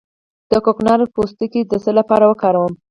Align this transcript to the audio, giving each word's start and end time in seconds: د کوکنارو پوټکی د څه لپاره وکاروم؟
د 0.51 0.53
کوکنارو 0.65 1.11
پوټکی 1.13 1.61
د 1.65 1.73
څه 1.83 1.91
لپاره 1.99 2.25
وکاروم؟ 2.27 2.73